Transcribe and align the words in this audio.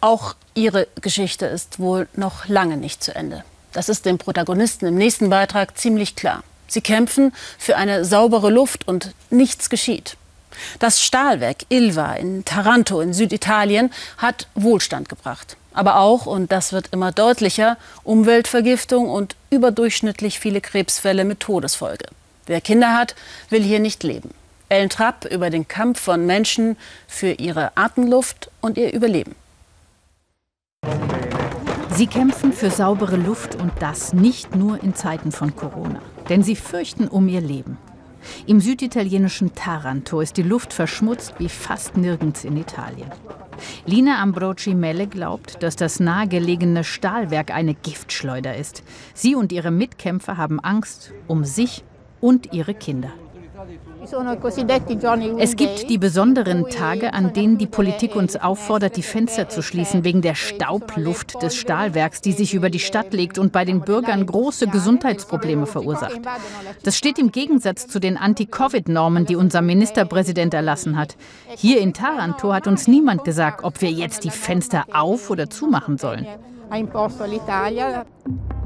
Auch 0.00 0.36
ihre 0.54 0.86
Geschichte 1.00 1.46
ist 1.46 1.80
wohl 1.80 2.08
noch 2.14 2.46
lange 2.46 2.76
nicht 2.76 3.02
zu 3.02 3.14
Ende. 3.14 3.44
Das 3.72 3.88
ist 3.88 4.06
den 4.06 4.18
Protagonisten 4.18 4.86
im 4.86 4.94
nächsten 4.94 5.28
Beitrag 5.28 5.76
ziemlich 5.76 6.14
klar. 6.14 6.42
Sie 6.68 6.80
kämpfen 6.80 7.32
für 7.58 7.76
eine 7.76 8.04
saubere 8.04 8.50
Luft 8.50 8.86
und 8.86 9.12
nichts 9.30 9.70
geschieht. 9.70 10.16
Das 10.78 11.02
Stahlwerk 11.02 11.58
Ilva 11.68 12.14
in 12.14 12.44
Taranto 12.44 13.00
in 13.00 13.12
Süditalien 13.12 13.92
hat 14.16 14.46
Wohlstand 14.54 15.08
gebracht. 15.08 15.56
Aber 15.72 15.98
auch, 15.98 16.26
und 16.26 16.50
das 16.50 16.72
wird 16.72 16.88
immer 16.92 17.12
deutlicher, 17.12 17.76
Umweltvergiftung 18.04 19.08
und 19.08 19.36
überdurchschnittlich 19.50 20.38
viele 20.38 20.60
Krebsfälle 20.60 21.24
mit 21.24 21.40
Todesfolge. 21.40 22.06
Wer 22.46 22.60
Kinder 22.60 22.94
hat, 22.94 23.14
will 23.50 23.62
hier 23.62 23.78
nicht 23.78 24.02
leben. 24.02 24.30
Ellen 24.68 24.90
Trapp 24.90 25.24
über 25.24 25.50
den 25.50 25.66
Kampf 25.68 26.00
von 26.00 26.26
Menschen 26.26 26.76
für 27.06 27.32
ihre 27.32 27.76
Atemluft 27.76 28.50
und 28.60 28.76
ihr 28.76 28.92
Überleben. 28.92 29.34
Sie 31.98 32.06
kämpfen 32.06 32.52
für 32.52 32.70
saubere 32.70 33.16
Luft 33.16 33.56
und 33.56 33.72
das 33.80 34.12
nicht 34.12 34.54
nur 34.54 34.80
in 34.84 34.94
Zeiten 34.94 35.32
von 35.32 35.56
Corona. 35.56 36.00
Denn 36.28 36.44
sie 36.44 36.54
fürchten 36.54 37.08
um 37.08 37.26
ihr 37.26 37.40
Leben. 37.40 37.76
Im 38.46 38.60
süditalienischen 38.60 39.52
Taranto 39.56 40.20
ist 40.20 40.36
die 40.36 40.44
Luft 40.44 40.72
verschmutzt 40.72 41.34
wie 41.38 41.48
fast 41.48 41.96
nirgends 41.96 42.44
in 42.44 42.56
Italien. 42.56 43.10
Lina 43.84 44.22
Ambroci 44.22 44.74
Melle 44.74 45.08
glaubt, 45.08 45.60
dass 45.60 45.74
das 45.74 45.98
nahegelegene 45.98 46.84
Stahlwerk 46.84 47.50
eine 47.52 47.74
Giftschleuder 47.74 48.56
ist. 48.56 48.84
Sie 49.12 49.34
und 49.34 49.50
ihre 49.50 49.72
Mitkämpfer 49.72 50.36
haben 50.36 50.60
Angst 50.60 51.12
um 51.26 51.44
sich 51.44 51.82
und 52.20 52.52
ihre 52.52 52.74
Kinder. 52.74 53.10
Es 55.38 55.56
gibt 55.56 55.90
die 55.90 55.98
besonderen 55.98 56.68
Tage, 56.68 57.12
an 57.12 57.32
denen 57.32 57.58
die 57.58 57.66
Politik 57.66 58.14
uns 58.14 58.36
auffordert, 58.36 58.96
die 58.96 59.02
Fenster 59.02 59.48
zu 59.48 59.62
schließen 59.62 60.04
wegen 60.04 60.22
der 60.22 60.34
Staubluft 60.34 61.42
des 61.42 61.56
Stahlwerks, 61.56 62.20
die 62.20 62.32
sich 62.32 62.54
über 62.54 62.70
die 62.70 62.78
Stadt 62.78 63.12
legt 63.12 63.38
und 63.38 63.52
bei 63.52 63.64
den 63.64 63.80
Bürgern 63.80 64.24
große 64.26 64.68
Gesundheitsprobleme 64.68 65.66
verursacht. 65.66 66.20
Das 66.84 66.96
steht 66.96 67.18
im 67.18 67.32
Gegensatz 67.32 67.86
zu 67.88 67.98
den 67.98 68.16
Anti-Covid-Normen, 68.16 69.26
die 69.26 69.36
unser 69.36 69.60
Ministerpräsident 69.60 70.54
erlassen 70.54 70.96
hat. 70.96 71.16
Hier 71.56 71.80
in 71.80 71.94
Taranto 71.94 72.52
hat 72.52 72.66
uns 72.66 72.86
niemand 72.86 73.24
gesagt, 73.24 73.64
ob 73.64 73.80
wir 73.80 73.90
jetzt 73.90 74.24
die 74.24 74.30
Fenster 74.30 74.84
auf 74.92 75.30
oder 75.30 75.50
zumachen 75.50 75.98
sollen. 75.98 76.26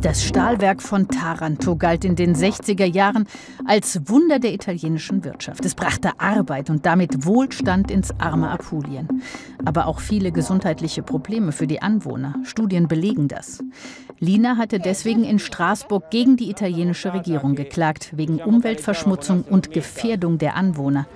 Das 0.02 0.24
Stahlwerk 0.24 0.82
von 0.82 1.06
Taranto 1.06 1.76
galt 1.76 2.04
in 2.04 2.16
den 2.16 2.34
60er 2.34 2.84
Jahren 2.84 3.28
als 3.64 4.00
Wunder 4.08 4.40
der 4.40 4.52
italienischen 4.52 5.22
Wirtschaft. 5.22 5.64
Es 5.64 5.76
brachte 5.76 6.18
Arbeit 6.18 6.70
und 6.70 6.86
damit 6.86 7.24
Wohlstand 7.24 7.88
ins 7.88 8.10
arme 8.18 8.50
Apulien. 8.50 9.22
Aber 9.64 9.86
auch 9.86 10.00
viele 10.00 10.32
gesundheitliche 10.32 11.04
Probleme 11.04 11.52
für 11.52 11.68
die 11.68 11.82
Anwohner. 11.82 12.34
Studien 12.42 12.88
belegen 12.88 13.28
das. 13.28 13.62
Lina 14.18 14.56
hatte 14.56 14.80
deswegen 14.80 15.22
in 15.22 15.38
Straßburg 15.38 16.10
gegen 16.10 16.36
die 16.36 16.50
italienische 16.50 17.14
Regierung 17.14 17.54
geklagt, 17.54 18.10
wegen 18.16 18.40
Umweltverschmutzung 18.40 19.42
und 19.42 19.70
Gefährdung 19.70 20.36
der 20.36 20.56
Anwohner. 20.56 21.06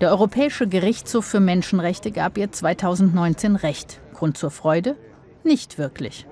Der 0.00 0.08
Europäische 0.08 0.66
Gerichtshof 0.66 1.26
für 1.26 1.40
Menschenrechte 1.40 2.10
gab 2.10 2.38
ihr 2.38 2.50
2019 2.50 3.56
Recht. 3.56 4.00
Grund 4.14 4.38
zur 4.38 4.50
Freude? 4.50 4.96
Nicht 5.44 5.76
wirklich. 5.76 6.26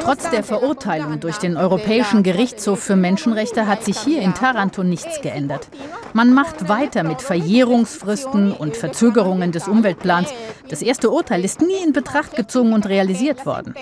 Trotz 0.00 0.30
der 0.30 0.44
Verurteilung 0.44 1.18
durch 1.18 1.38
den 1.38 1.56
Europäischen 1.56 2.22
Gerichtshof 2.22 2.80
für 2.80 2.94
Menschenrechte 2.94 3.66
hat 3.66 3.82
sich 3.82 3.98
hier 3.98 4.22
in 4.22 4.34
Taranto 4.34 4.84
nichts 4.84 5.20
geändert. 5.20 5.68
Man 6.12 6.32
macht 6.32 6.68
weiter 6.68 7.02
mit 7.02 7.20
Verjährungsfristen 7.20 8.52
und 8.52 8.76
Verzögerungen 8.76 9.50
des 9.50 9.66
Umweltplans. 9.66 10.32
Das 10.68 10.82
erste 10.82 11.10
Urteil 11.10 11.44
ist 11.44 11.60
nie 11.60 11.82
in 11.84 11.92
Betracht 11.92 12.36
gezogen 12.36 12.72
und 12.72 12.88
realisiert 12.88 13.46
worden. 13.46 13.74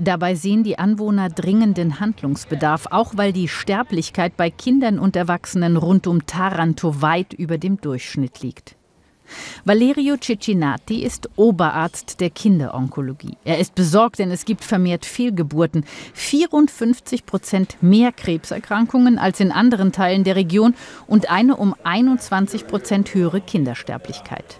Dabei 0.00 0.34
sehen 0.36 0.62
die 0.62 0.78
Anwohner 0.78 1.28
dringenden 1.28 2.00
Handlungsbedarf, 2.00 2.86
auch 2.90 3.12
weil 3.16 3.32
die 3.32 3.48
Sterblichkeit 3.48 4.36
bei 4.36 4.48
Kindern 4.48 4.98
und 4.98 5.16
Erwachsenen 5.16 5.76
rund 5.76 6.06
um 6.06 6.24
Taranto 6.24 7.02
weit 7.02 7.34
über 7.34 7.58
dem 7.58 7.80
Durchschnitt 7.80 8.40
liegt. 8.40 8.77
Valerio 9.64 10.16
Ciccinati 10.16 11.02
ist 11.02 11.28
Oberarzt 11.36 12.20
der 12.20 12.30
Kinderonkologie. 12.30 13.36
Er 13.44 13.58
ist 13.58 13.74
besorgt, 13.74 14.18
denn 14.18 14.30
es 14.30 14.44
gibt 14.44 14.64
vermehrt 14.64 15.04
Fehlgeburten. 15.04 15.84
54 16.14 17.26
Prozent 17.26 17.76
mehr 17.80 18.12
Krebserkrankungen 18.12 19.18
als 19.18 19.40
in 19.40 19.52
anderen 19.52 19.92
Teilen 19.92 20.24
der 20.24 20.36
Region 20.36 20.74
und 21.06 21.30
eine 21.30 21.56
um 21.56 21.74
21 21.82 22.66
Prozent 22.66 23.14
höhere 23.14 23.40
Kindersterblichkeit. 23.40 24.58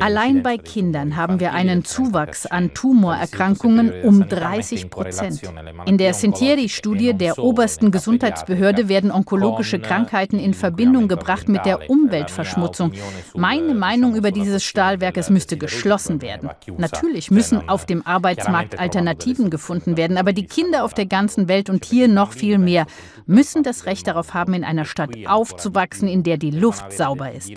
Allein 0.00 0.42
bei 0.42 0.56
Kindern 0.56 1.16
haben 1.16 1.40
wir 1.40 1.52
einen 1.52 1.84
Zuwachs 1.84 2.46
an 2.46 2.72
Tumorerkrankungen 2.72 4.02
um 4.02 4.26
30 4.26 4.90
Prozent. 4.90 5.42
In 5.86 5.98
der 5.98 6.14
Sentieri-Studie 6.14 7.12
der 7.14 7.38
obersten 7.38 7.90
Gesundheitsbehörde 7.90 8.88
werden 8.88 9.10
onkologische 9.10 9.78
Krankheiten 9.78 10.38
in 10.38 10.54
Verbindung 10.54 11.08
gebracht 11.08 11.48
mit 11.48 11.66
der 11.66 11.90
Umweltverschmutzung. 11.90 12.92
Meine 13.34 13.74
Meinung 13.74 14.16
über 14.16 14.30
dieses 14.30 14.64
Stahlwerk, 14.64 15.16
es 15.16 15.30
müsste 15.30 15.56
geschlossen 15.56 16.22
werden. 16.22 16.50
Natürlich 16.78 17.30
müssen 17.30 17.68
auf 17.68 17.86
dem 17.86 18.06
Arbeitsmarkt 18.06 18.78
Alternativen 18.78 19.50
gefunden 19.50 19.96
werden, 19.96 20.16
aber 20.16 20.32
die 20.32 20.46
Kinder 20.46 20.84
auf 20.84 20.94
der 20.94 21.06
ganzen 21.06 21.48
Welt 21.48 21.68
und 21.68 21.84
hier 21.84 22.08
noch 22.08 22.32
viel 22.32 22.58
mehr 22.58 22.86
müssen 23.28 23.62
das 23.62 23.86
Recht 23.86 24.08
darauf 24.08 24.34
haben, 24.34 24.54
in 24.54 24.64
einer 24.64 24.84
Stadt 24.84 25.10
aufzuwachsen, 25.26 26.08
in 26.08 26.24
der 26.24 26.38
die 26.38 26.50
Luft 26.50 26.92
sauber 26.92 27.30
ist. 27.30 27.52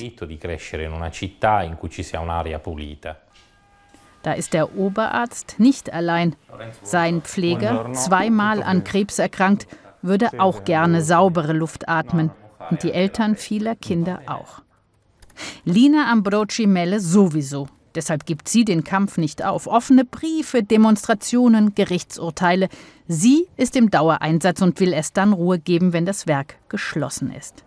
Da 4.24 4.34
ist 4.34 4.54
der 4.54 4.78
Oberarzt 4.78 5.56
nicht 5.58 5.92
allein. 5.92 6.36
Sein 6.84 7.22
Pfleger, 7.22 7.92
zweimal 7.94 8.62
an 8.62 8.84
Krebs 8.84 9.18
erkrankt, 9.18 9.66
würde 10.04 10.30
auch 10.40 10.64
gerne 10.64 11.02
saubere 11.02 11.54
Luft 11.54 11.90
atmen. 11.90 12.30
Und 12.70 12.84
die 12.84 12.92
Eltern 12.92 13.36
vieler 13.36 13.76
Kinder 13.76 14.22
auch. 14.28 14.62
Lina 15.64 16.12
Ambroci 16.12 16.68
Melle 16.68 17.00
sowieso. 17.00 17.68
Deshalb 17.96 18.26
gibt 18.26 18.48
sie 18.48 18.66
den 18.66 18.84
Kampf 18.84 19.18
nicht 19.18 19.44
auf. 19.44 19.68
Offene 19.68 20.06
Briefe, 20.06 20.64
Demonstrationen, 20.64 21.76
Gerichtsurteile. 21.76 22.70
Sie 23.08 23.48
ist 23.58 23.76
im 23.76 23.92
Dauereinsatz 23.92 24.62
und 24.62 24.80
will 24.80 24.94
es 24.94 25.14
dann 25.14 25.34
Ruhe 25.34 25.60
geben, 25.60 25.94
wenn 25.94 26.06
das 26.06 26.28
Werk 26.28 26.56
geschlossen 26.70 27.32
ist. 27.32 27.64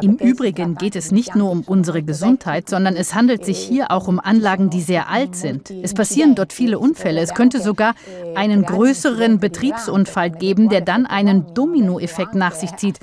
Im 0.00 0.16
Übrigen 0.16 0.76
geht 0.76 0.96
es 0.96 1.10
nicht 1.10 1.34
nur 1.34 1.50
um 1.50 1.62
unsere 1.62 2.02
Gesundheit, 2.02 2.68
sondern 2.68 2.96
es 2.96 3.14
handelt 3.14 3.44
sich 3.44 3.58
hier 3.58 3.90
auch 3.90 4.08
um 4.08 4.20
Anlagen, 4.20 4.70
die 4.70 4.80
sehr 4.80 5.08
alt 5.08 5.36
sind. 5.36 5.70
Es 5.70 5.94
passieren 5.94 6.34
dort 6.34 6.52
viele 6.52 6.78
Unfälle. 6.78 7.20
Es 7.20 7.34
könnte 7.34 7.60
sogar 7.60 7.94
einen 8.34 8.64
größeren 8.64 9.38
Betriebsunfall 9.38 10.30
geben, 10.30 10.68
der 10.68 10.80
dann 10.80 11.06
einen 11.06 11.54
Dominoeffekt 11.54 12.34
nach 12.34 12.54
sich 12.54 12.74
zieht. 12.76 12.98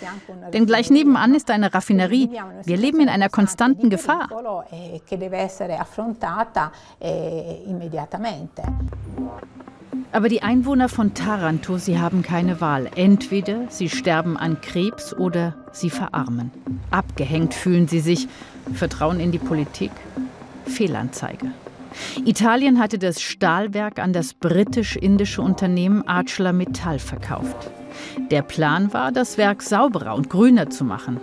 Denn 0.54 0.66
gleich 0.66 0.90
nebenan 0.90 1.36
ist 1.36 1.52
eine 1.52 1.74
Raffinerie. 1.74 2.30
Wir 2.64 2.78
leben 2.78 3.00
in 3.00 3.10
einer 3.10 3.30
konstanten 3.30 3.90
Gefahr. 3.90 4.30
Aber 10.12 10.28
die 10.28 10.42
Einwohner 10.42 10.90
von 10.90 11.14
Taranto, 11.14 11.78
sie 11.78 12.00
haben 12.00 12.24
keine 12.24 12.62
Wahl. 12.62 12.90
Entweder 12.96 13.68
sie 13.70 13.90
sterben 13.90 14.38
an 14.38 14.60
Krebs 14.60 15.14
oder 15.14 15.56
sie 15.72 15.92
verarmen. 15.92 16.52
Abgehängt 16.90 17.54
fühlen 17.54 17.88
sie 17.88 18.00
sich. 18.00 18.28
Vertrauen 18.74 19.20
in 19.20 19.32
die 19.32 19.38
Politik? 19.38 19.92
Fehlanzeige. 20.66 21.52
Italien 22.26 22.80
hatte 22.80 22.98
das 22.98 23.22
Stahlwerk 23.22 24.00
an 24.00 24.14
das 24.14 24.34
britisch-indische 24.34 25.42
Unternehmen 25.42 26.08
ArcelorMittal 26.08 27.00
verkauft. 27.00 27.72
Der 28.32 28.42
Plan 28.42 28.94
war, 28.94 29.12
das 29.12 29.38
Werk 29.38 29.62
sauberer 29.62 30.16
und 30.16 30.30
grüner 30.30 30.70
zu 30.70 30.86
machen. 30.86 31.20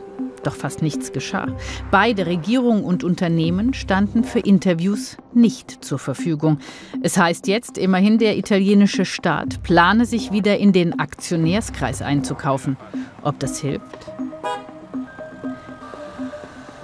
Doch 0.46 0.54
fast 0.54 0.80
nichts 0.80 1.10
geschah. 1.10 1.48
Beide 1.90 2.26
Regierung 2.26 2.84
und 2.84 3.02
Unternehmen 3.02 3.74
standen 3.74 4.22
für 4.22 4.38
Interviews 4.38 5.16
nicht 5.34 5.84
zur 5.84 5.98
Verfügung. 5.98 6.58
Es 7.02 7.18
heißt 7.18 7.48
jetzt 7.48 7.76
immerhin, 7.76 8.18
der 8.18 8.38
italienische 8.38 9.04
Staat 9.04 9.64
plane 9.64 10.06
sich 10.06 10.30
wieder 10.30 10.56
in 10.58 10.72
den 10.72 11.00
Aktionärskreis 11.00 12.00
einzukaufen. 12.00 12.76
Ob 13.22 13.40
das 13.40 13.58
hilft? 13.58 14.06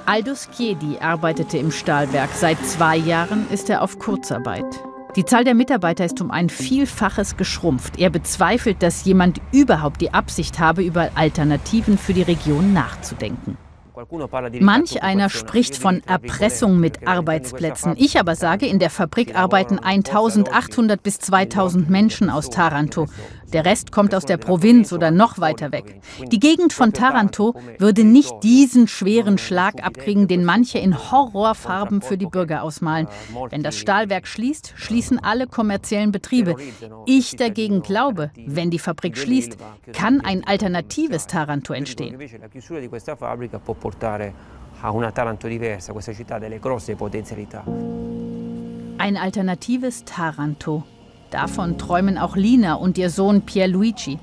Aldo 0.06 0.32
Schiedi 0.34 0.98
arbeitete 0.98 1.58
im 1.58 1.70
Stahlwerk. 1.70 2.30
Seit 2.34 2.58
zwei 2.66 2.96
Jahren 2.96 3.46
ist 3.52 3.70
er 3.70 3.82
auf 3.82 4.00
Kurzarbeit. 4.00 4.66
Die 5.14 5.26
Zahl 5.26 5.44
der 5.44 5.54
Mitarbeiter 5.54 6.06
ist 6.06 6.22
um 6.22 6.30
ein 6.30 6.48
Vielfaches 6.48 7.36
geschrumpft. 7.36 7.98
Er 7.98 8.08
bezweifelt, 8.08 8.82
dass 8.82 9.04
jemand 9.04 9.42
überhaupt 9.52 10.00
die 10.00 10.14
Absicht 10.14 10.58
habe, 10.58 10.82
über 10.82 11.10
Alternativen 11.14 11.98
für 11.98 12.14
die 12.14 12.22
Region 12.22 12.72
nachzudenken. 12.72 13.58
Manch 14.60 15.02
einer 15.02 15.28
spricht 15.28 15.76
von 15.76 16.02
Erpressung 16.06 16.80
mit 16.80 17.06
Arbeitsplätzen. 17.06 17.94
Ich 17.98 18.18
aber 18.18 18.36
sage, 18.36 18.66
in 18.66 18.78
der 18.78 18.90
Fabrik 18.90 19.36
arbeiten 19.36 19.78
1800 19.78 21.02
bis 21.02 21.18
2000 21.18 21.90
Menschen 21.90 22.30
aus 22.30 22.48
Taranto. 22.48 23.06
Der 23.52 23.66
Rest 23.66 23.92
kommt 23.92 24.14
aus 24.14 24.24
der 24.24 24.38
Provinz 24.38 24.92
oder 24.94 25.10
noch 25.10 25.38
weiter 25.38 25.72
weg. 25.72 26.00
Die 26.30 26.40
Gegend 26.40 26.72
von 26.72 26.94
Taranto 26.94 27.54
würde 27.78 28.02
nicht 28.02 28.32
diesen 28.42 28.88
schweren 28.88 29.36
Schlag 29.36 29.84
abkriegen, 29.84 30.26
den 30.26 30.44
manche 30.44 30.78
in 30.78 30.96
Horrorfarben 31.10 32.00
für 32.00 32.16
die 32.16 32.26
Bürger 32.26 32.62
ausmalen. 32.62 33.08
Wenn 33.50 33.62
das 33.62 33.76
Stahlwerk 33.76 34.26
schließt, 34.26 34.72
schließen 34.76 35.22
alle 35.22 35.46
kommerziellen 35.46 36.12
Betriebe. 36.12 36.56
Ich 37.04 37.36
dagegen 37.36 37.82
glaube, 37.82 38.30
wenn 38.46 38.70
die 38.70 38.78
Fabrik 38.78 39.18
schließt, 39.18 39.58
kann 39.92 40.22
ein 40.22 40.46
alternatives 40.46 41.26
Taranto 41.26 41.74
entstehen. 41.74 42.18
Ein 48.98 49.16
alternatives 49.16 50.04
Taranto. 50.04 50.84
Davon 51.30 51.78
träumen 51.78 52.18
auch 52.18 52.36
Lina 52.36 52.74
und 52.74 52.98
ihr 52.98 53.10
Sohn 53.10 53.42
Pierluigi. 53.42 54.18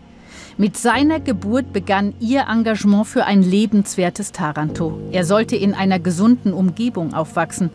Mit 0.58 0.78
seiner 0.78 1.20
Geburt 1.20 1.74
begann 1.74 2.14
ihr 2.20 2.48
Engagement 2.50 3.08
für 3.08 3.26
ein 3.26 3.42
lebenswertes 3.42 4.32
Taranto. 4.32 5.00
Er 5.12 5.26
sollte 5.26 5.56
in 5.56 5.74
einer 5.74 6.00
gesunden 6.00 6.54
Umgebung 6.54 7.14
aufwachsen. 7.14 7.70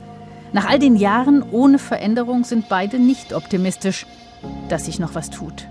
Nach 0.53 0.69
all 0.69 0.79
den 0.79 0.97
Jahren 0.97 1.43
ohne 1.43 1.79
Veränderung 1.79 2.45
sind 2.45 2.69
beide 2.69 2.99
nicht 2.99 3.33
optimistisch, 3.33 4.07
dass 4.69 4.85
sich 4.85 4.99
noch 4.99 5.15
was 5.15 5.31
tut. 5.31 5.67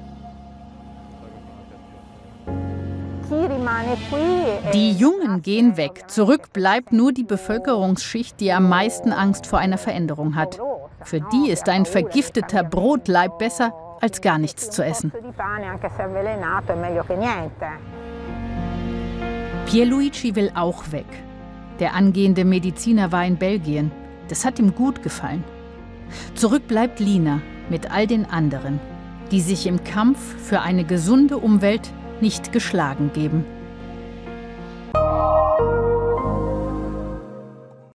Die 4.74 4.92
Jungen 4.92 5.42
gehen 5.42 5.78
weg. 5.78 6.04
Zurück 6.08 6.54
bleibt 6.54 6.92
nur 6.92 7.12
die 7.12 7.24
Bevölkerungsschicht, 7.24 8.40
die 8.40 8.52
am 8.52 8.70
meisten 8.70 9.12
Angst 9.12 9.48
vor 9.48 9.60
einer 9.60 9.78
Veränderung 9.78 10.36
hat. 10.36 10.60
Für 11.04 11.20
die 11.20 11.50
ist 11.50 11.70
ein 11.70 11.86
vergifteter 11.86 12.64
Brotleib 12.64 13.38
besser, 13.40 13.74
als 14.02 14.22
gar 14.22 14.38
nichts 14.38 14.70
zu 14.70 14.84
essen. 14.84 15.12
Pierluigi 19.66 20.36
will 20.36 20.52
auch 20.56 20.92
weg. 20.92 21.06
Der 21.80 21.96
angehende 21.96 22.46
Mediziner 22.46 23.12
war 23.12 23.26
in 23.26 23.38
Belgien. 23.38 23.92
Das 24.28 24.46
hat 24.46 24.60
ihm 24.60 24.76
gut 24.76 25.04
gefallen. 25.04 25.44
Zurück 26.36 26.68
bleibt 26.68 27.00
Lina 27.00 27.42
mit 27.70 27.92
all 27.92 28.08
den 28.08 28.26
anderen, 28.26 28.80
die 29.32 29.42
sich 29.42 29.68
im 29.68 29.84
Kampf 29.84 30.20
für 30.38 30.62
eine 30.62 30.84
gesunde 30.84 31.38
Umwelt 31.38 31.92
nicht 32.22 32.52
geschlagen 32.52 33.12
geben. 33.14 33.46